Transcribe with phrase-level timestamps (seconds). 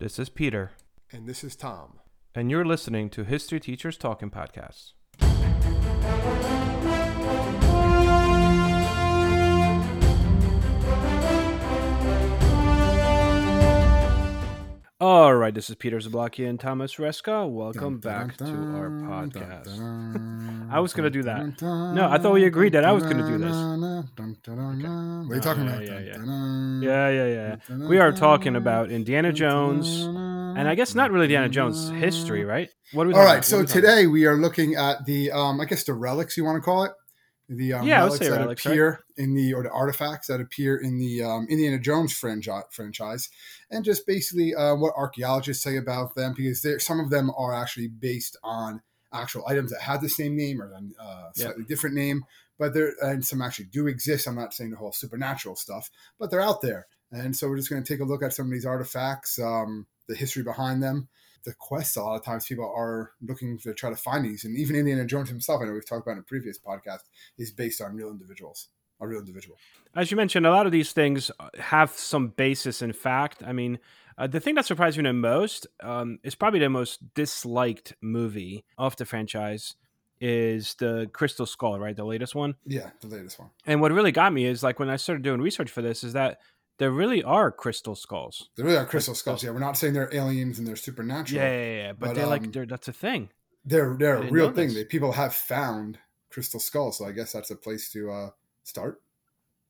[0.00, 0.72] This is Peter,
[1.12, 1.98] And this is Tom.
[2.34, 4.92] and you're listening to History Teachers Talking Podcasts.
[15.00, 17.48] All right, this is Peter Zablocki and Thomas Reska.
[17.50, 20.70] Welcome back to our podcast.
[20.70, 21.62] I was gonna do that.
[21.62, 23.56] No, I thought we agreed that I was gonna do this.
[23.56, 25.86] What are you talking Yeah, about?
[25.86, 27.88] yeah, Yeah, yeah, yeah.
[27.88, 32.68] We are talking about Indiana Jones, and I guess not really Indiana Jones history, right?
[32.92, 33.44] What are we All talking right, about?
[33.46, 36.44] so we talking today we are looking at the, um, I guess the relics you
[36.44, 36.92] want to call it,
[37.50, 38.72] the um, Yeah, relics that relics, right?
[38.72, 43.28] appear in the or the artifacts that appear in the um, Indiana Jones franchise,
[43.70, 47.52] and just basically uh, what archaeologists say about them because there some of them are
[47.52, 48.80] actually based on
[49.12, 52.24] actual items that have the same name or a uh, slightly different name,
[52.56, 54.28] but there and some actually do exist.
[54.28, 55.90] I'm not saying the whole supernatural stuff,
[56.20, 58.46] but they're out there, and so we're just going to take a look at some
[58.46, 61.08] of these artifacts, um, the history behind them
[61.44, 64.56] the quests a lot of times people are looking to try to find these and
[64.56, 67.02] even indiana jones himself i know we've talked about in a previous podcast
[67.38, 68.68] is based on real individuals
[69.00, 69.56] a real individual
[69.94, 73.42] as you mentioned, a lot of these things uh, have some basis in fact.
[73.44, 73.78] I mean,
[74.16, 78.64] uh, the thing that surprised me the most um, is probably the most disliked movie
[78.78, 79.74] of the franchise
[80.20, 81.96] is the Crystal Skull, right?
[81.96, 82.54] The latest one.
[82.66, 85.40] yeah the latest one And what really got me is like when I started doing
[85.40, 86.38] research for this is that
[86.80, 88.48] there really are crystal skulls.
[88.56, 91.52] There really are crystal skulls yeah we're not saying they're aliens and they're supernatural Yeah,
[91.52, 91.92] yeah, yeah.
[91.92, 93.28] But, But, they're um, like they're, that's a thing.
[93.64, 95.98] they're they're a real thing that people have found
[96.30, 98.30] crystal skulls so i guess that's a place to uh
[98.64, 99.02] start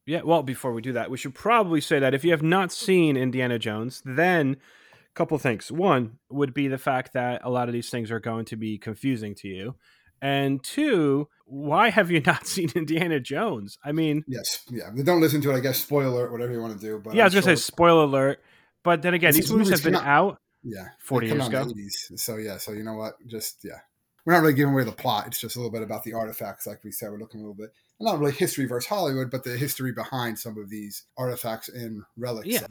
[0.07, 2.73] Yeah, well, before we do that, we should probably say that if you have not
[2.73, 4.57] seen Indiana Jones, then
[4.93, 5.71] a couple things.
[5.71, 8.79] One would be the fact that a lot of these things are going to be
[8.79, 9.75] confusing to you.
[10.23, 13.79] And two, why have you not seen Indiana Jones?
[13.85, 16.79] I mean, yes yeah don't listen to it i guess spoiler alert whatever you want
[16.79, 18.41] to do but yeah, I was going to sure- say spoiler alert.
[18.83, 20.39] But then again, These these movies have been out.
[20.63, 21.65] Yeah, 40 years ago.
[21.65, 22.19] 80s.
[22.19, 23.15] So yeah, so you know what?
[23.27, 23.79] Just yeah,
[24.25, 25.27] we're not really giving away the plot.
[25.27, 27.11] It's just a little bit about the artifacts, like we said.
[27.11, 30.57] We're looking a little bit not really history versus Hollywood, but the history behind some
[30.57, 32.49] of these artifacts and relics.
[32.49, 32.67] Yeah.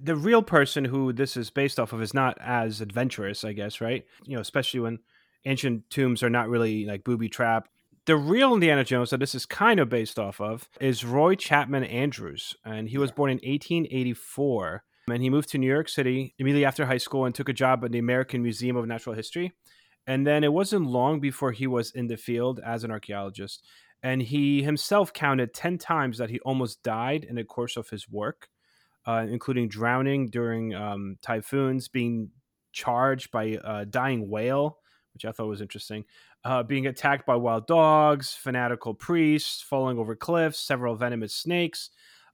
[0.00, 3.80] The real person who this is based off of is not as adventurous, I guess,
[3.80, 4.04] right?
[4.24, 5.00] You know, especially when
[5.44, 7.70] ancient tombs are not really like booby trapped.
[8.06, 11.84] The real Indiana Jones that this is kind of based off of is Roy Chapman
[11.84, 14.84] Andrews, and he was born in 1884.
[15.08, 17.84] And he moved to New York City immediately after high school and took a job
[17.84, 19.52] at the American Museum of Natural History.
[20.06, 23.64] And then it wasn't long before he was in the field as an archaeologist.
[24.02, 28.08] And he himself counted 10 times that he almost died in the course of his
[28.08, 28.48] work,
[29.06, 32.30] uh, including drowning during um, typhoons, being
[32.72, 34.78] charged by a dying whale,
[35.14, 36.04] which I thought was interesting,
[36.44, 41.90] uh, being attacked by wild dogs, fanatical priests, falling over cliffs, several venomous snakes,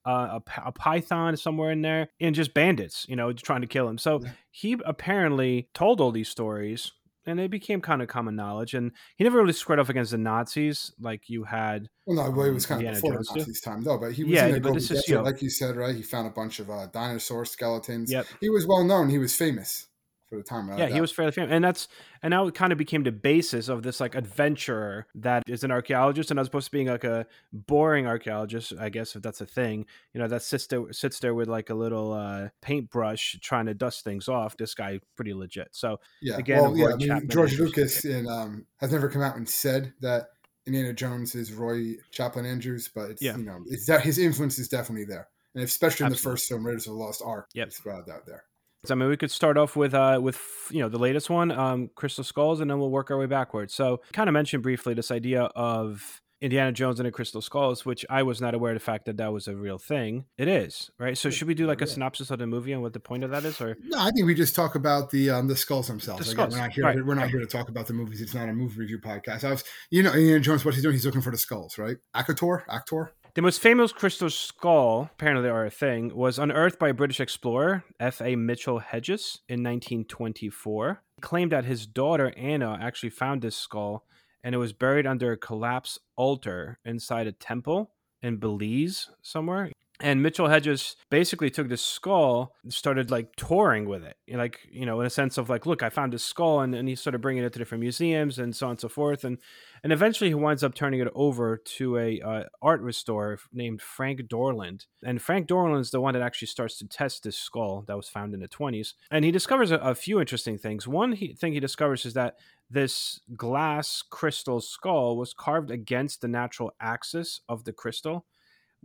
[0.06, 3.88] uh, a, a python somewhere in there, and just bandits, you know, trying to kill
[3.88, 3.98] him.
[3.98, 4.31] So Yeah.
[4.50, 6.92] he apparently told all these stories.
[7.28, 10.16] And they became kind of common knowledge, and he never really squared off against the
[10.19, 11.88] Nazis like you had.
[12.06, 13.60] Well, no, well, it was kind Indiana of before Jones the too?
[13.65, 13.98] Time, though.
[13.98, 15.92] But he was Yeah, in the but this is, you know- like you said, right?
[15.92, 18.12] He found a bunch of uh, dinosaur skeletons.
[18.12, 18.26] Yep.
[18.41, 19.09] He was well known.
[19.09, 19.88] He was famous
[20.28, 20.69] for the time.
[20.76, 21.88] yeah, he was fairly famous, and that's
[22.22, 25.70] and now it kind of became the basis of this like adventurer that is an
[25.70, 29.47] archaeologist, and as opposed to being like a boring archaeologist, I guess if that's a
[29.47, 33.66] thing, you know, that sits there sits there with like a little uh, paintbrush trying
[33.66, 34.56] to dust things off.
[34.56, 35.69] This guy pretty legit.
[35.72, 36.36] So Yeah.
[36.36, 37.15] Again, well, yeah.
[37.15, 40.28] I mean, George Lucas in, um, has never come out and said that
[40.66, 43.36] Indiana Jones is Roy Chapman Andrews, but it's Yeah.
[43.36, 46.66] you know, it's that his influence is definitely there, and especially in the first film,
[46.66, 47.48] Raiders of the Lost Ark.
[47.54, 47.69] Yep.
[47.69, 48.44] it's spread out there.
[48.91, 51.91] I mean, we could start off with uh with you know the latest one, um,
[51.94, 53.74] Crystal Skulls, and then we'll work our way backwards.
[53.74, 58.04] So, kind of mentioned briefly this idea of Indiana Jones and the Crystal Skulls, which
[58.10, 60.26] I was not aware of the fact that that was a real thing.
[60.36, 61.16] It is, right?
[61.16, 63.30] So, should we do like a synopsis of the movie and what the point of
[63.30, 66.26] that is, or No, I think we just talk about the um, the skulls themselves.
[66.26, 66.84] The Again, skulls, we're not here.
[66.84, 67.06] right.
[67.06, 68.20] We're not here to talk about the movies.
[68.20, 69.44] It's not a movie review podcast.
[69.44, 70.64] I was, you know, Indiana Jones.
[70.64, 70.94] What he's doing?
[70.94, 71.97] He's looking for the skulls, right?
[72.14, 73.12] Actor, Actor.
[73.36, 77.84] The most famous crystal skull, apparently are a thing, was unearthed by a British explorer,
[78.00, 78.34] F.A.
[78.34, 81.03] Mitchell Hedges, in 1924.
[81.16, 84.06] He claimed that his daughter Anna actually found this skull
[84.42, 87.91] and it was buried under a collapsed altar inside a temple
[88.22, 89.71] in Belize somewhere.
[90.01, 94.16] And Mitchell Hedges basically took this skull started like touring with it.
[94.28, 96.60] Like, you know, in a sense of like, look, I found this skull.
[96.60, 99.25] And, and he started bringing it to different museums and so on and so forth.
[99.25, 99.39] And
[99.83, 104.22] and eventually he winds up turning it over to a uh, art restorer named Frank
[104.22, 104.87] Dorland.
[105.04, 108.09] And Frank Dorland is the one that actually starts to test this skull that was
[108.09, 108.95] found in the 20s.
[109.10, 110.89] And he discovers a, a few interesting things.
[110.89, 112.37] One he, thing he discovers is that
[112.69, 118.27] this glass crystal skull was carved against the natural axis of the crystal,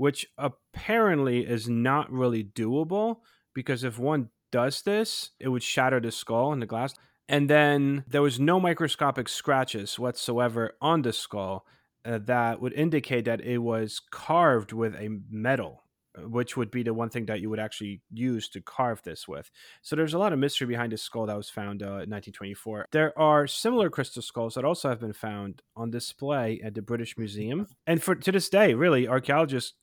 [0.02, 3.18] which apparently is not really doable
[3.54, 6.96] because if one does this, it would shatter the skull and the glass.
[7.30, 11.68] And then there was no microscopic scratches whatsoever on the skull
[12.04, 15.84] uh, that would indicate that it was carved with a metal
[16.26, 19.50] which would be the one thing that you would actually use to carve this with.
[19.82, 22.88] So there's a lot of mystery behind this skull that was found uh, in 1924.
[22.92, 27.18] There are similar crystal skulls that also have been found on display at the British
[27.18, 29.74] Museum, and for to this day, really, archaeologists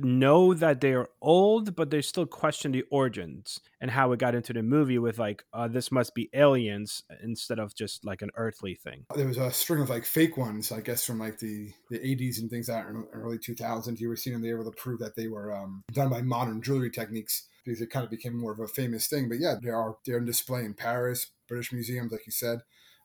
[0.00, 4.34] know that they are old, but they still question the origins and how it got
[4.34, 8.30] into the movie with like, uh, this must be aliens instead of just like an
[8.36, 9.04] earthly thing.
[9.14, 12.40] There was a string of like fake ones, I guess, from like the, the 80s
[12.40, 14.00] and things like that in early 2000s.
[14.00, 16.22] You were seeing them, they were able to prove that they were um, done by
[16.22, 19.28] modern jewelry techniques because it kind of became more of a famous thing.
[19.28, 22.60] But yeah, they are they're in display in Paris, British museums, like you said.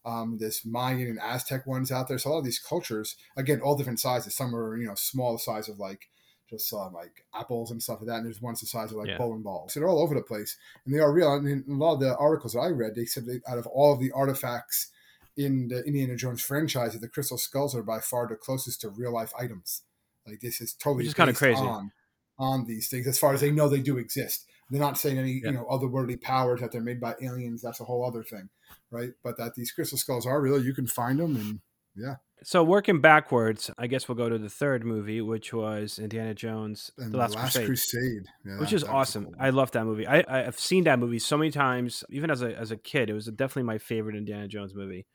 [0.06, 2.18] Um, this Mayan and Aztec ones out there.
[2.18, 4.36] So a lot of these cultures, again, all different sizes.
[4.36, 6.10] Some are you know small size of like
[6.50, 8.18] just saw like apples and stuff like that.
[8.18, 9.18] And there's ones the size of like yeah.
[9.18, 9.74] bowling balls.
[9.74, 11.30] So they're all over the place, and they are real.
[11.30, 13.68] I mean, a lot of the articles that I read, they said that out of
[13.68, 14.92] all of the artifacts
[15.38, 18.90] in the Indiana Jones franchise, that the crystal skulls are by far the closest to
[18.90, 19.84] real life items.
[20.28, 21.92] Like this is totally just kind of crazy on,
[22.38, 24.46] on these things, as far as they know they do exist.
[24.70, 25.50] They're not saying any yeah.
[25.50, 27.62] you know otherworldly powers that they're made by aliens.
[27.62, 28.50] That's a whole other thing,
[28.92, 29.12] right?
[29.24, 30.64] But that these crystal skulls are real.
[30.64, 31.60] You can find them, and
[31.96, 32.16] yeah.
[32.42, 36.90] So working backwards, I guess we'll go to the third movie, which was Indiana Jones:
[36.98, 38.24] The Last, Last Crusade, Crusade.
[38.46, 39.26] Yeah, which is awesome.
[39.26, 40.08] Cool I love that movie.
[40.08, 43.10] I, I've seen that movie so many times, even as a as a kid.
[43.10, 45.06] It was definitely my favorite Indiana Jones movie.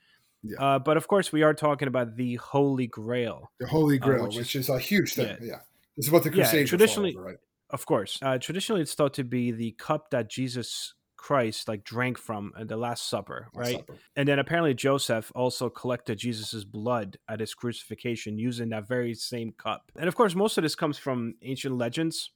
[0.43, 0.59] Yeah.
[0.59, 3.51] Uh, but of course, we are talking about the Holy Grail.
[3.59, 5.29] The Holy uh, Grail, uh, which, which is, is, a huge thing.
[5.29, 5.37] Yeah.
[5.41, 5.61] yeah.
[5.97, 7.37] this is what the Crusades yeah, traditionally, over, right?
[7.71, 10.93] Of course, uh, traditionally it's thought to be the cup that Jesus
[11.25, 13.77] Christ like drank from at the Last Supper, right?
[13.77, 13.95] Supper.
[14.15, 19.55] And then apparently Joseph also collected Jesus's blood at his crucifixion using that very same
[19.57, 19.91] cup.
[19.97, 22.31] And of course, most of this comes from ancient legends.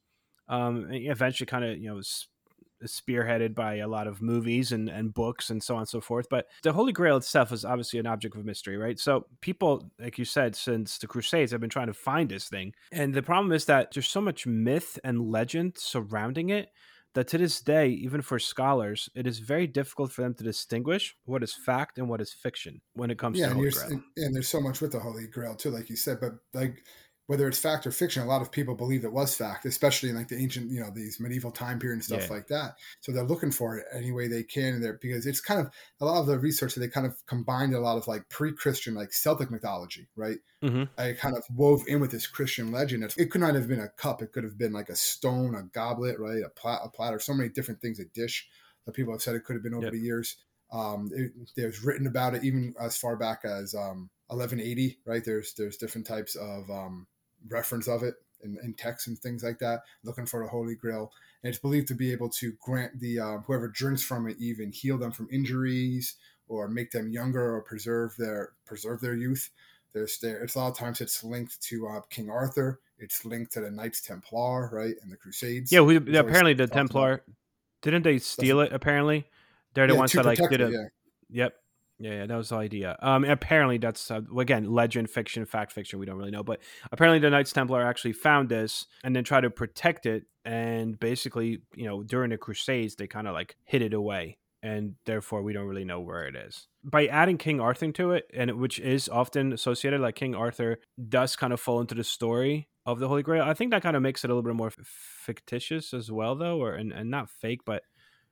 [0.47, 2.01] Um, eventually, kind of you know
[2.83, 6.25] spearheaded by a lot of movies and, and books and so on and so forth.
[6.27, 8.97] But the Holy Grail itself is obviously an object of mystery, right?
[8.97, 12.73] So people, like you said, since the Crusades have been trying to find this thing.
[12.91, 16.69] And the problem is that there's so much myth and legend surrounding it
[17.15, 21.15] that to this day, even for scholars, it is very difficult for them to distinguish
[21.25, 23.87] what is fact and what is fiction when it comes yeah, to Holy Grail.
[23.87, 26.19] And, and there's so much with the Holy Grail too, like you said.
[26.21, 26.83] But like
[27.29, 30.15] whether it's fact or fiction, a lot of people believe it was fact, especially in
[30.15, 32.33] like the ancient, you know, these medieval time period and stuff yeah.
[32.33, 32.73] like that.
[33.01, 35.69] So they're looking for it any way they can there because it's kind of
[36.01, 38.95] a lot of the research that they kind of combined a lot of like pre-Christian,
[38.95, 40.37] like Celtic mythology, right?
[40.63, 40.85] Mm-hmm.
[40.97, 43.03] I kind of wove in with this Christian legend.
[43.15, 45.61] It could not have been a cup; it could have been like a stone, a
[45.71, 46.41] goblet, right?
[46.43, 48.47] A, plat, a platter, so many different things, a dish
[48.87, 49.93] that people have said it could have been over yep.
[49.93, 50.37] the years.
[50.73, 55.23] Um, it, there's written about it even as far back as um, 1180, right?
[55.23, 57.05] There's there's different types of um,
[57.47, 61.11] reference of it in, in text and things like that, looking for the Holy Grail.
[61.43, 64.71] And it's believed to be able to grant the uh, whoever drinks from it even
[64.71, 66.15] heal them from injuries
[66.47, 69.49] or make them younger or preserve their preserve their youth.
[69.93, 70.43] There's there.
[70.43, 72.79] It's a lot of times it's linked to uh, King Arthur.
[72.99, 75.71] It's linked to the Knights Templar, right, and the Crusades.
[75.71, 77.23] Yeah, we, apparently the Templar
[77.81, 78.73] didn't they steal it?
[78.73, 79.25] Apparently,
[79.73, 80.71] they're the yeah, ones that like did it.
[80.71, 81.43] Yeah.
[81.43, 81.53] Yep.
[81.99, 82.97] Yeah, yeah, that was the idea.
[83.01, 85.99] Um, apparently, that's uh, again legend, fiction, fact, fiction.
[85.99, 86.61] We don't really know, but
[86.91, 90.23] apparently, the Knights Templar actually found this and then tried to protect it.
[90.45, 94.95] And basically, you know, during the Crusades, they kind of like hid it away, and
[95.05, 96.67] therefore, we don't really know where it is.
[96.85, 101.35] By adding King Arthur to it, and which is often associated, like King Arthur does
[101.35, 103.43] kind of fall into the story of the Holy Grail.
[103.43, 106.61] I think that kind of makes it a little bit more fictitious as well, though,
[106.61, 107.83] or and, and not fake, but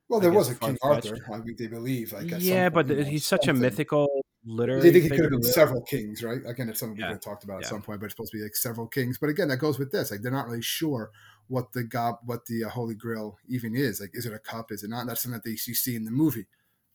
[0.08, 1.18] well, there was a King Arthur.
[1.32, 2.12] I mean, they believe.
[2.12, 4.08] Like, yeah, but point, he's such a mythical
[4.44, 4.80] literary.
[4.82, 6.40] They think it could have been several kings, right?
[6.46, 7.10] Again, it's something yeah.
[7.10, 7.66] we've talked about yeah.
[7.66, 9.18] at some point, but it's supposed to be like several kings.
[9.18, 10.10] But again, that goes with this.
[10.10, 11.10] Like, they're not really sure
[11.48, 14.00] what the god, what the uh, Holy Grail even is.
[14.00, 14.72] Like, is it a cup?
[14.72, 15.06] Is it not?
[15.06, 16.46] That's something that they, you see in the movie.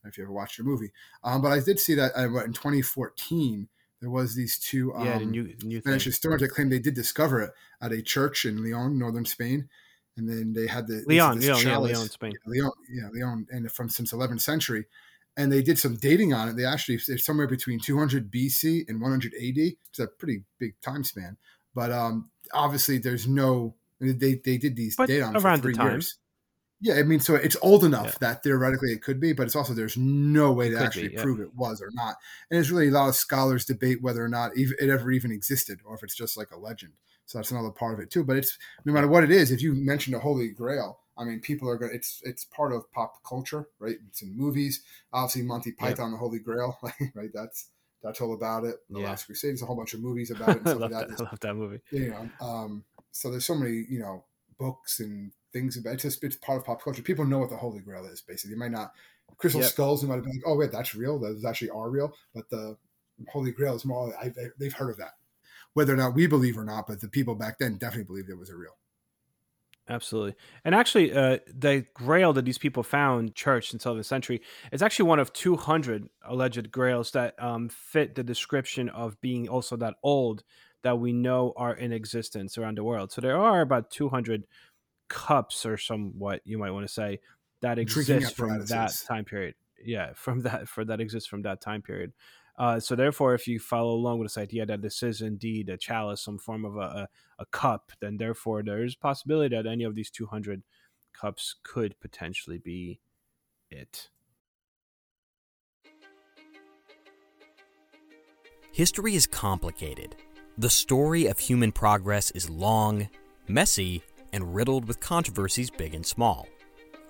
[0.06, 0.92] If you ever watched the movie,
[1.24, 3.70] um, but I did see that uh, in 2014
[4.02, 6.94] there was these two um, yeah, the new, new Spanish historians that claimed they did
[6.94, 7.52] discover it
[7.82, 9.70] at a church in Leon, northern Spain
[10.18, 13.90] and then they had the Leon, Leon, yeah, Leon, Spain, Leon, yeah, Leon, and from
[13.90, 14.86] since 11th century,
[15.38, 16.56] and they did some dating on it.
[16.56, 19.58] They actually it's somewhere between 200 BC and 100 AD.
[19.90, 21.38] It's a pretty big time span,
[21.74, 25.74] but um, obviously there's no they they did these but date on around for three
[25.74, 26.18] the years.
[26.82, 28.18] Yeah, I mean, so it's old enough yeah.
[28.20, 31.24] that theoretically it could be, but it's also there's no way to actually be, yeah.
[31.24, 32.16] prove it was or not.
[32.52, 35.80] And it's really a lot of scholars debate whether or not it ever even existed,
[35.86, 36.92] or if it's just like a legend.
[37.26, 38.24] So that's another part of it too.
[38.24, 41.40] But it's no matter what it is, if you mention the Holy Grail, I mean,
[41.40, 41.92] people are going.
[41.92, 43.98] to It's it's part of pop culture, right?
[44.10, 44.82] It's in movies.
[45.12, 46.78] Obviously, Monty Python, the Holy Grail,
[47.16, 47.30] right?
[47.34, 47.68] That's
[48.02, 48.76] that's all about it.
[48.90, 49.08] The yeah.
[49.08, 49.52] Last Crusade.
[49.52, 50.68] There's a whole bunch of movies about it.
[50.68, 51.10] I, love that.
[51.10, 51.20] that.
[51.22, 51.80] I love that movie.
[51.92, 54.26] You know, um, so there's so many you know
[54.60, 57.02] books and things about it's just it's part of pop culture.
[57.02, 58.22] People know what the Holy Grail is.
[58.22, 58.92] Basically, they might not
[59.38, 59.70] crystal Yep.
[59.70, 60.02] skulls.
[60.02, 61.20] They might have been like, oh wait, that's real.
[61.20, 62.14] Those actually are real.
[62.34, 62.78] But the
[63.30, 64.14] Holy Grail is more.
[64.20, 65.14] I, they, they've heard of that,
[65.74, 66.88] whether or not we believe or not.
[66.88, 68.78] But the people back then definitely believed it was a real.
[69.90, 70.36] Absolutely.
[70.64, 75.10] And actually, uh, the grail that these people found, church in 7th century, is actually
[75.10, 80.44] one of 200 alleged grails that um, fit the description of being also that old
[80.84, 83.12] that we know are in existence around the world.
[83.12, 84.46] So there are about 200
[85.10, 87.20] cups or somewhat, you might want to say,
[87.62, 89.56] that exist from that time period.
[89.84, 92.14] Yeah, from that for that exists from that time period.
[92.58, 95.78] Uh, so therefore, if you follow along with this idea that this is indeed a
[95.78, 97.08] chalice, some form of a, a,
[97.40, 100.62] a cup, then therefore there is a possibility that any of these 200
[101.14, 103.00] cups could potentially be
[103.72, 104.10] it.
[108.72, 110.16] History is complicated.
[110.58, 113.10] The story of human progress is long,
[113.48, 116.48] messy, and riddled with controversies big and small.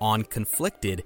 [0.02, 1.06] On Conflicted,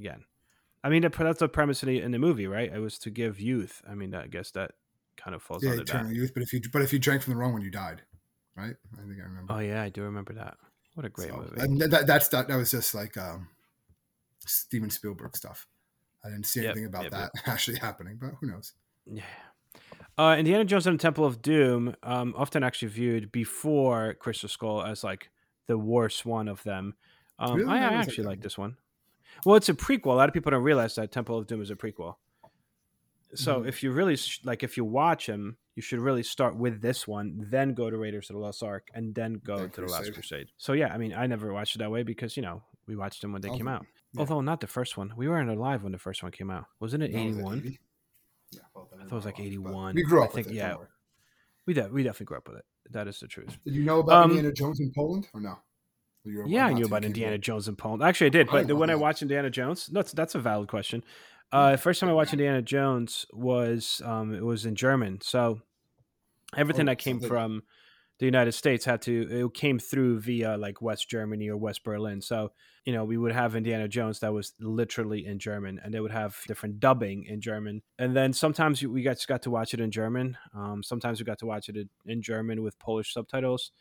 [0.00, 0.24] Again,
[0.82, 2.72] I mean, that's the premise in the, in the movie, right?
[2.72, 3.82] It was to give youth.
[3.88, 4.72] I mean, I guess that
[5.16, 6.14] kind of falls Yeah, under eternal that.
[6.14, 6.32] youth.
[6.34, 8.02] But if you but if you drank from the wrong one, you died.
[8.56, 8.74] Right?
[8.94, 9.54] I think I remember.
[9.54, 10.56] Oh, yeah, I do remember that.
[10.94, 11.60] What a great So, movie.
[11.60, 12.48] and that, that's that.
[12.48, 13.48] That was just like um,
[14.46, 15.66] Steven Spielberg stuff.
[16.24, 18.74] I didn't see Yep, anything about yep, that actually happening, but who knows?
[19.06, 19.24] Yeah.
[20.18, 24.82] Uh, Indiana Jones and the Temple of Doom, um, often actually viewed before Crystal Skull
[24.82, 25.30] as like
[25.66, 26.94] the worst one of them.
[27.38, 27.70] Um, Really?
[27.78, 28.76] I, I actually like this one.
[29.44, 30.06] Well, it's a prequel.
[30.06, 32.16] A lot of people don't realize that Temple of Doom is a prequel.
[33.34, 33.68] So Mhm.
[33.68, 37.06] if you really sh- like, if you watch him, you should really start with this
[37.06, 39.86] one, then go to Raiders of the Lost Ark, and then go Then to the
[39.86, 40.14] Last Crusade.
[40.14, 40.46] Crusade.
[40.56, 43.22] So yeah, I mean, I never watched it that way because you know we watched
[43.22, 43.86] them when they I'll came do- out.
[44.12, 44.20] yeah.
[44.20, 46.66] Although not the first one, we weren't alive when the first one came out.
[46.80, 47.58] Wasn't it No, was eighty it one?
[47.58, 47.78] 80?
[48.50, 49.94] Yeah, well, I thought it was like we're wrong, but 81.
[49.94, 50.58] We grew I up with think- it.
[50.58, 50.76] yeah.
[51.66, 52.64] We de- we definitely grew up with it.
[52.90, 53.56] That is the truth.
[53.64, 55.56] Did you know about Um, Indiana Jones in Poland or no?
[56.24, 58.02] Yeah, I knew about Indiana to- Jones and Poland.
[58.02, 61.02] Actually, I did, but know when I watched Indiana Jones, that's that's a valid question.
[61.52, 65.60] Uh, first time I watched Indiana Jones was um, it was in German, so
[66.56, 67.28] everything Oh, that came something.
[67.28, 67.62] from
[68.18, 72.20] the United States had to it came through via like West Germany or West Berlin.
[72.20, 72.52] So
[72.84, 76.10] you know we would have Indiana Jones that was literally in German, and they would
[76.12, 77.82] have different dubbing in German.
[77.98, 80.36] And then sometimes we got got to watch it in German.
[80.54, 83.72] Um, sometimes we got to watch it in German with Polish subtitles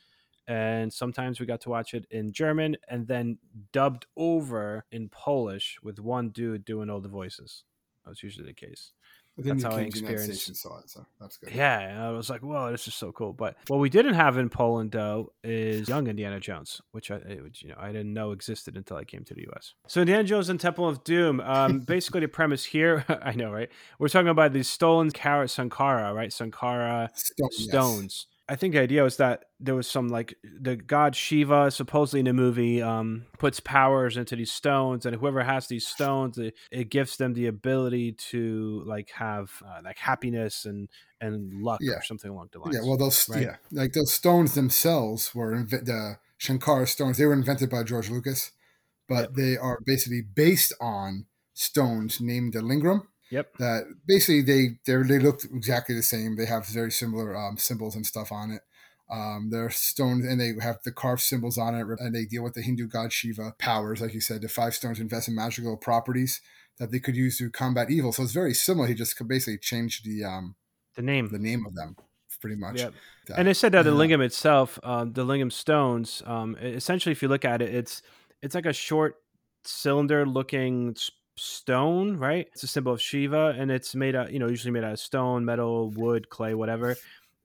[0.49, 3.37] and sometimes we got to watch it in German and then
[3.71, 7.63] dubbed over in Polish with one dude doing all the voices.
[8.03, 8.91] That was usually the case.
[9.37, 11.53] That's how I came to the United experienced- it, so that's good.
[11.53, 14.49] Yeah, I was like, "Whoa, this is so cool!" But what we didn't have in
[14.49, 18.75] Poland though is Young Indiana Jones, which I, which, you know, I didn't know existed
[18.75, 19.75] until I came to the U.S.
[19.87, 21.39] So Indiana Jones and Temple of Doom.
[21.39, 23.69] Um, basically, the premise here, I know, right?
[23.97, 26.33] We're talking about the stolen carrot Sankara, right?
[26.33, 28.25] Sankara Stone, yes.
[28.49, 32.25] I think the idea was that there was some like the god Shiva supposedly in
[32.25, 36.89] the movie um, puts powers into these stones, and whoever has these stones, it, it
[36.89, 40.89] gives them the ability to like have uh, like happiness and
[41.21, 41.97] and luck Yeah.
[41.97, 42.75] or something along the lines.
[42.75, 43.43] Yeah, well, those right?
[43.43, 47.17] yeah, like those stones themselves were inve- the Shankara stones.
[47.17, 48.51] They were invented by George Lucas,
[49.07, 53.03] but they are basically based on stones named the Lingam.
[53.31, 53.57] Yep.
[53.59, 56.35] That basically they they they look exactly the same.
[56.35, 58.61] They have very similar um, symbols and stuff on it.
[59.11, 62.53] Um, they're stones and they have the carved symbols on it, and they deal with
[62.53, 64.41] the Hindu god Shiva powers, like you said.
[64.41, 66.41] The five stones invest in magical properties
[66.77, 68.11] that they could use to combat evil.
[68.13, 68.87] So it's very similar.
[68.87, 70.55] He just basically changed the um,
[70.95, 71.29] The name.
[71.29, 71.95] the name of them,
[72.39, 72.77] pretty much.
[72.79, 72.93] Yep.
[73.27, 77.21] That- And they said that the lingam itself, um, the lingam stones, um, essentially, if
[77.23, 78.01] you look at it, it's
[78.41, 79.15] it's like a short
[79.65, 82.47] cylinder-looking s- stone, right?
[82.53, 84.99] It's a symbol of Shiva, and it's made out, you know, usually made out of
[84.99, 86.95] stone, metal, wood, clay, whatever.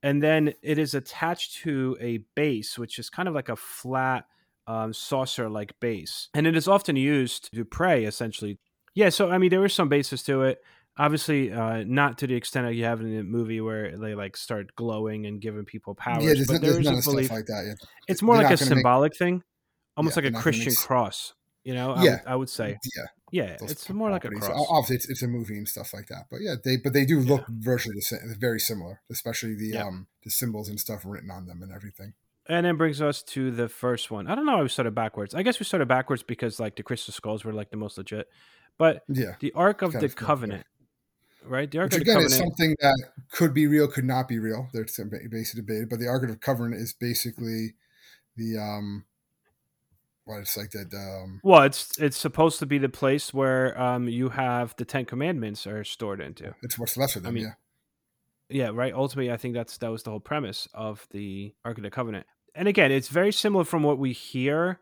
[0.03, 4.27] And then it is attached to a base, which is kind of like a flat
[4.67, 8.59] um, saucer-like base, and it is often used to pray, essentially.
[8.95, 10.59] Yeah, so I mean, there is some basis to it.
[10.97, 14.37] Obviously, uh, not to the extent that you have in the movie where they like
[14.37, 16.23] start glowing and giving people powers.
[16.25, 17.31] Yeah, there's, but there's there is none a of stuff belief.
[17.31, 17.65] like that.
[17.67, 17.75] Yeah.
[18.09, 19.43] It's more They're like a gonna make- symbolic thing,
[19.97, 21.35] almost Yeah, like a they're not gonna Christian make cross.
[21.65, 22.11] You know, I, Yeah.
[22.11, 24.67] would, I would say, Yeah, yeah, those it's more like a cross.
[24.69, 26.27] Obviously, it's, it's a movie and stuff like that.
[26.31, 29.85] But yeah, they but they do look virtually the same, very similar, especially the Yeah.
[29.87, 32.13] um the symbols and stuff written on them and everything.
[32.47, 34.27] And then brings us to the first one.
[34.27, 34.57] I don't know.
[34.57, 35.35] why we started backwards.
[35.35, 38.29] I guess we started backwards because like the crystal skulls were like the most legit.
[38.77, 40.27] But Yeah, the Ark of the of cool, yeah.
[40.27, 40.67] Covenant,
[41.45, 41.71] right?
[41.71, 42.57] The Ark which of the again is Covenant.
[42.59, 44.69] something that could be real, could not be real.
[44.75, 47.75] There's some ba- basic debate, but the Ark of the Covenant is basically
[48.37, 49.05] the um,
[50.25, 54.09] what it's like that um Well, it's it's supposed to be the place where um
[54.09, 56.55] you have the Ten Commandments are stored into.
[56.63, 57.35] it's what's left of them.
[57.35, 57.55] mean, yeah,
[58.67, 58.95] Yeah, right.
[58.95, 62.27] Ultimately, I think that's that was the whole premise of the Ark of the Covenant.
[62.55, 64.79] And again, it's very similar from what we hear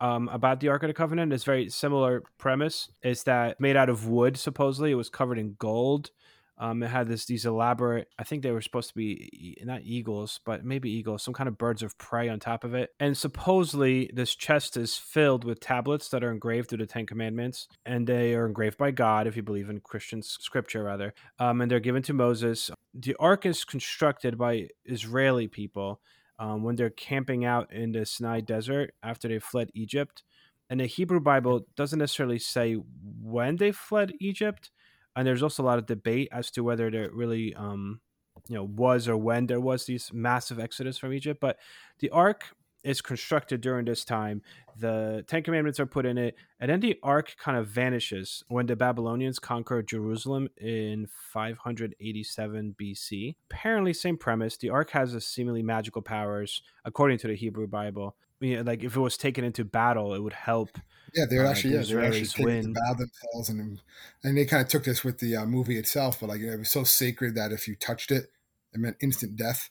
[0.00, 1.32] um, about the Ark of the Covenant.
[1.32, 2.90] It's very similar premise.
[3.02, 4.36] Is that made out of wood?
[4.36, 6.10] Supposedly, it was covered in gold.
[6.56, 8.08] Um, it had this these elaborate.
[8.18, 11.58] I think they were supposed to be not eagles, but maybe eagles, some kind of
[11.58, 12.90] birds of prey on top of it.
[13.00, 17.66] And supposedly, this chest is filled with tablets that are engraved through the Ten Commandments,
[17.84, 21.12] and they are engraved by God, if you believe in Christian scripture, rather.
[21.38, 22.70] Um, and they're given to Moses.
[22.94, 26.00] The ark is constructed by Israeli people
[26.38, 30.22] um, when they're camping out in the Sinai desert after they fled Egypt.
[30.70, 34.70] And the Hebrew Bible doesn't necessarily say when they fled Egypt,
[35.16, 38.00] and there's also a lot of debate as to whether there really, um,
[38.48, 41.40] you know, was or when there was these massive exodus from Egypt.
[41.40, 41.58] But
[42.00, 42.54] the ark
[42.84, 44.42] is constructed during this time.
[44.78, 48.66] The Ten Commandments are put in it, and then the ark kind of vanishes when
[48.66, 53.36] the Babylonians conquer Jerusalem in 587 BC.
[53.50, 54.56] Apparently, same premise.
[54.56, 58.16] The ark has a seemingly magical powers, according to the Hebrew Bible.
[58.44, 60.78] You know, like if it was taken into battle, it would help.
[61.14, 62.72] yeah, they're uh, actually the yeah they're actually win.
[62.74, 63.80] bow themselves and
[64.22, 66.70] and they kind of took this with the uh, movie itself, but like it was
[66.70, 68.30] so sacred that if you touched it,
[68.72, 69.70] it meant instant death.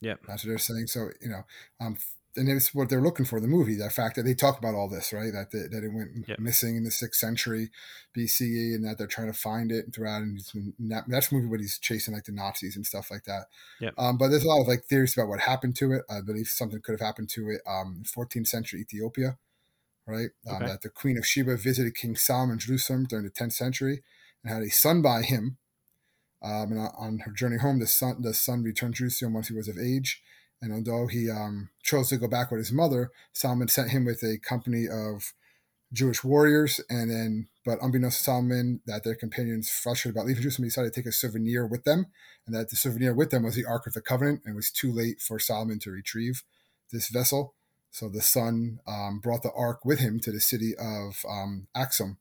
[0.00, 0.88] Yeah, That's what they're saying.
[0.88, 1.42] So you know,
[1.80, 1.96] um,
[2.36, 3.74] and it's what they're looking for in the movie.
[3.76, 5.32] the fact that they talk about all this, right?
[5.32, 6.38] That that, that it went Yep.
[6.38, 7.70] missing in the sixth century
[8.16, 10.22] BCE, and that they're trying to find it throughout.
[10.22, 13.46] And, and that's the movie when he's chasing like the Nazis and stuff like that.
[13.80, 13.94] Yep.
[13.98, 16.02] Um, but there's a lot of like theories about what happened to it.
[16.10, 17.60] I believe something could have happened to it.
[17.66, 19.38] Um, 14th century Ethiopia,
[20.06, 20.30] right?
[20.48, 24.02] Um, That the Queen of Sheba visited King Solomon in Jerusalem during the 10th century
[24.42, 25.58] and had a son by him.
[26.42, 29.48] Um, and on- on her journey home, the son the son returned to Jerusalem once
[29.48, 30.22] he was of age.
[30.62, 34.22] And although he um, chose to go back with his mother, Solomon sent him with
[34.22, 35.34] a company of
[35.92, 36.80] Jewish warriors.
[36.88, 41.00] And then, but unbeknownst to Solomon, that their companions, frustrated about leaving Jerusalem, decided to
[41.00, 42.06] take a souvenir with them.
[42.46, 44.42] And that the souvenir with them was the Ark of the Covenant.
[44.44, 46.44] And it was too late for Solomon to retrieve
[46.92, 47.54] this vessel.
[47.90, 52.18] So the son um, brought the Ark with him to the city of um, Axum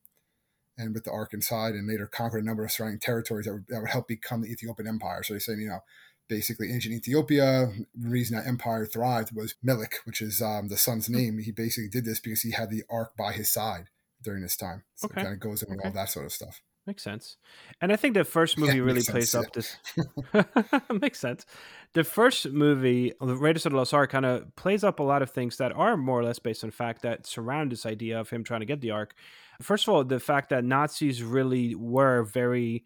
[0.77, 3.65] and with the Ark inside, and later conquered a number of surrounding territories that would,
[3.67, 5.21] that would help become the Ethiopian Empire.
[5.23, 5.83] So they're saying, you know,
[6.31, 11.09] basically ancient Ethiopia, the reason that empire thrived was Melik, which is um, the son's
[11.09, 11.37] name.
[11.39, 13.89] He basically did this because he had the Ark by his side
[14.23, 14.83] during this time.
[14.95, 15.19] So Okay.
[15.21, 15.87] it kind of goes into Okay.
[15.89, 16.61] all that sort of stuff.
[16.87, 17.37] Makes sense.
[17.81, 19.41] And I think the first movie makes really sense, plays yeah.
[19.41, 20.89] up this.
[21.01, 21.45] makes sense.
[21.93, 25.21] The first movie, The Raiders of the Lost Ark, kind of plays up a lot
[25.21, 28.29] of things that are more or less based on fact that surround this idea of
[28.29, 29.13] him trying to get the Ark.
[29.61, 32.83] First of all, the fact that Nazis really were very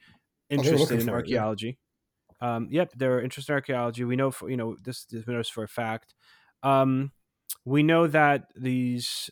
[0.51, 1.13] Oh, interested looking in yeah.
[1.13, 1.79] archaeology.
[2.41, 4.03] Um, yep, they're interested in archaeology.
[4.03, 6.13] We know, for, you know, this, this we for a fact.
[6.63, 7.11] Um,
[7.63, 9.29] we know that these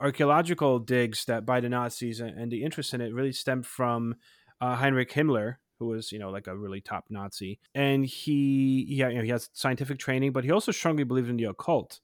[0.00, 4.16] archaeological digs that by the Nazis and, and the interest in it really stemmed from
[4.60, 9.08] uh, Heinrich Himmler, who was you know like a really top Nazi, and he yeah
[9.08, 12.00] you know, he has scientific training, but he also strongly believed in the occult.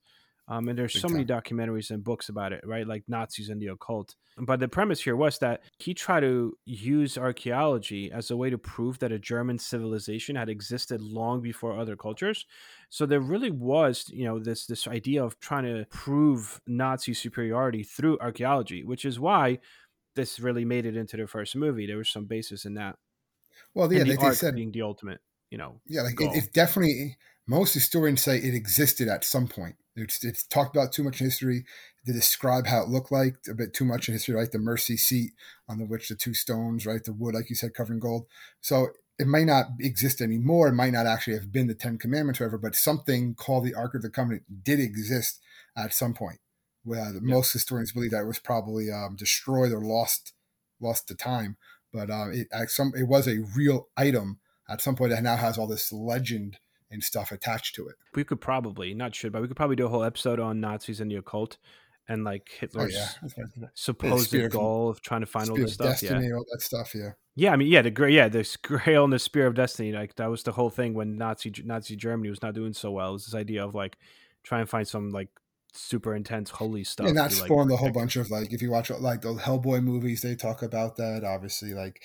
[0.47, 2.87] Um, and there's Big so many documentaries and books about it, right?
[2.87, 4.15] Like Nazis and the occult.
[4.37, 8.59] But the premise here was that he tried to use archaeology as a way to
[8.59, 12.45] prove that a German civilization had existed long before other cultures.
[12.91, 17.83] So there really was, you know, this this idea of trying to prove Nazi superiority
[17.83, 19.61] through archaeology, which is why
[20.15, 21.87] this really made it into the first movie.
[21.87, 22.97] There was some basis in that.
[23.73, 25.81] Well, yeah, and the they arc said, being the ultimate, you know.
[25.87, 29.77] yeah, like it, it's definitely most historians say it existed at some point.
[29.97, 31.65] It's, it's talked about too much in history
[32.07, 34.51] to describe how it looked like a bit too much in history, right?
[34.51, 35.33] the mercy seat
[35.69, 38.27] on the which the two stones, right, the wood, like you said, covered in gold.
[38.61, 40.69] So it might not exist anymore.
[40.69, 43.75] It might not actually have been the Ten Commandments, or whatever, but something called the
[43.75, 45.41] Ark of the Covenant did exist
[45.77, 46.39] at some point.
[46.85, 50.35] Well, most historians believe that it was probably um, destroyed or lost
[50.81, 51.57] lost to time.
[51.93, 55.57] But uh, it some it was a real item at some point that now has
[55.57, 56.59] all this legend
[56.95, 57.97] and stuff attached to it.
[58.15, 61.01] We could probably not should, but we could probably do a whole episode on Nazis
[61.01, 61.59] and the occult
[62.09, 63.69] and like Hitler's oh, yeah.
[63.75, 66.01] supposed goal of trying to find all this stuff.
[66.01, 66.95] Destiny, yeah, all that stuff.
[66.95, 67.13] Yeah.
[67.37, 69.93] Yeah, I mean, yeah, the great, yeah, the Grail and the Spear of Destiny.
[69.93, 73.11] Like that was the whole thing when Nazi Nazi Germany was not doing so well.
[73.11, 73.97] It was this idea of like
[74.45, 75.29] try and find some like
[75.73, 77.09] super intense holy stuff.
[77.09, 79.83] And that spawned like, a whole bunch of like if you watch like the Hellboy
[79.83, 81.25] movies, they talk about that.
[81.25, 82.03] Obviously, like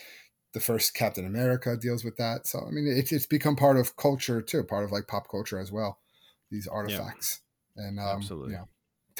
[0.53, 2.47] the first Captain America deals with that.
[2.47, 5.59] So I mean, it's it's become part of culture too, part of like pop culture
[5.59, 5.99] as well.
[6.51, 7.41] These artifacts
[7.77, 7.87] yeah.
[7.87, 8.63] and um, absolutely, yeah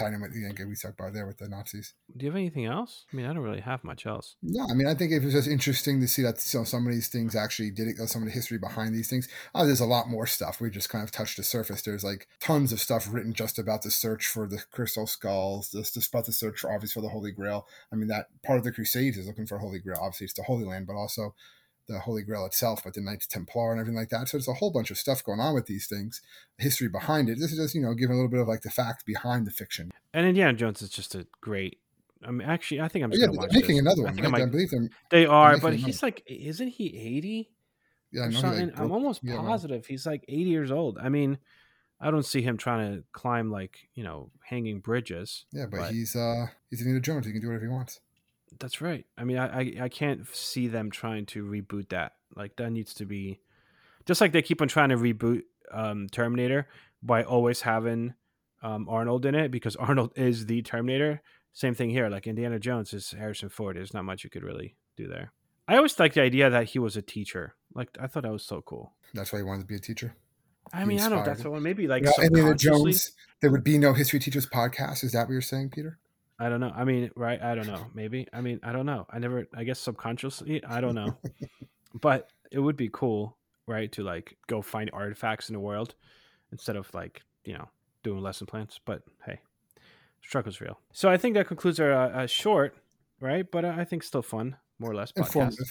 [0.08, 1.94] in with the we talked about there with the Nazis.
[2.16, 3.06] Do you have anything else?
[3.12, 4.36] I mean, I don't really have much else.
[4.42, 6.86] No, I mean, I think it was just interesting to see that you know, some
[6.86, 9.28] of these things actually did it, uh, some of the history behind these things.
[9.54, 10.62] Oh, there's a lot more stuff.
[10.62, 11.82] We just kind of touched the surface.
[11.82, 15.94] There's like tons of stuff written just about the search for the crystal skulls, just,
[15.94, 17.68] just about the search for obviously for the Holy Grail.
[17.92, 20.00] I mean, that part of the Crusades is looking for Holy Grail.
[20.02, 21.36] Obviously, it's the Holy Land, but also
[21.90, 24.30] the Holy Grail itself, but the Knights Templar and everything like that.
[24.30, 26.22] So there's a whole bunch of stuff going on with these things,
[26.58, 27.40] history behind it.
[27.40, 29.52] This is just, you know, giving a little bit of like the fact behind the
[29.52, 29.92] fiction.
[30.14, 31.80] And Indiana Jones is just a great.
[32.24, 33.82] I mean, actually, I think I'm just yeah, going to watch making this.
[33.82, 34.14] another one.
[34.14, 34.26] I, right?
[34.26, 34.90] I, might, I believe them.
[35.10, 37.50] They are, but he's like, isn't he 80?
[38.12, 40.98] Yeah, I know like I'm almost yeah, positive he's like 80 years old.
[40.98, 41.38] I mean,
[42.02, 45.46] I don't see him trying to climb like you know hanging bridges.
[45.52, 47.28] Yeah, but, but he's uh he's Indiana Jones.
[47.28, 48.00] He can do whatever he wants.
[48.60, 49.06] That's right.
[49.18, 52.14] I mean, I, I, I can't see them trying to reboot that.
[52.36, 53.40] Like that needs to be
[54.06, 56.68] just like they keep on trying to reboot um, Terminator
[57.04, 58.14] by always having
[58.62, 61.22] um, Arnold in it because Arnold is the Terminator.
[61.54, 62.10] Same thing here.
[62.10, 63.76] Like Indiana Jones is Harrison Ford.
[63.76, 65.32] There's not much you could really do there.
[65.68, 67.56] I always liked the idea that he was a teacher.
[67.74, 68.94] Like I thought that was so cool.
[69.14, 70.16] That's why he wanted to be a teacher.
[70.72, 71.26] I mean, I don't know.
[71.26, 73.12] That's what maybe like Indiana Jones.
[73.42, 75.04] There would be no History Teachers podcast.
[75.04, 75.98] Is that what you're saying, Peter?
[76.40, 76.72] I don't know.
[76.74, 77.42] I mean, right?
[77.42, 77.86] I don't know.
[77.94, 78.28] Maybe.
[78.32, 79.06] I mean, I don't know.
[79.10, 79.48] I never.
[79.54, 81.18] I guess subconsciously, I don't know.
[81.94, 83.92] but it would be cool, right?
[83.94, 85.96] To like go find artifacts in the world
[86.52, 87.68] instead of like you know
[88.04, 88.80] doing lesson plans.
[88.86, 89.42] But hey,
[90.22, 90.80] struggle's real.
[90.94, 92.76] So I think that concludes our uh, short,
[93.20, 93.46] right?
[93.50, 95.12] But uh, I think still fun, more or less.
[95.12, 95.26] Podcast.
[95.28, 95.68] Informative.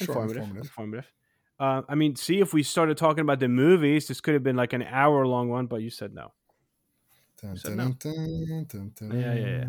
[0.00, 0.36] Informative.
[0.36, 0.62] informative.
[0.62, 1.12] informative.
[1.60, 4.54] Uh, I mean, see if we started talking about the movies, this could have been
[4.54, 6.32] like an hour long one, but you said no.
[7.40, 7.96] Dun, dun,
[8.98, 9.66] dun, yeah, yeah, yeah.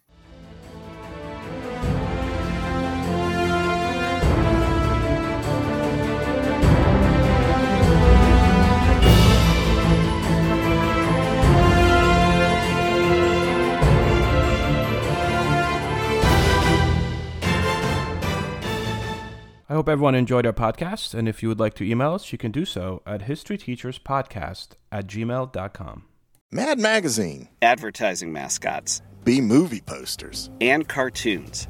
[19.72, 22.38] I hope everyone enjoyed our podcast, and if you would like to email us, you
[22.38, 26.04] can do so at historyteacherspodcast at gmail.com.
[26.52, 27.48] Mad Magazine.
[27.62, 29.02] Advertising mascots.
[29.24, 30.50] B movie posters.
[30.60, 31.70] And cartoons.